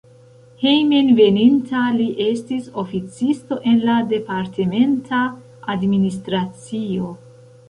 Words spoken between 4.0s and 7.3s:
departementa administracio.